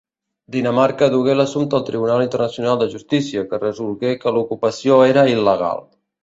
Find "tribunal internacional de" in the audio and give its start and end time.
1.89-2.87